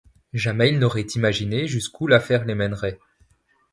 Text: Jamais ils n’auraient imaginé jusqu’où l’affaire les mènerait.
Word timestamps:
Jamais 0.33 0.71
ils 0.71 0.79
n’auraient 0.79 1.05
imaginé 1.13 1.67
jusqu’où 1.67 2.07
l’affaire 2.07 2.43
les 2.45 2.55
mènerait. 2.55 2.97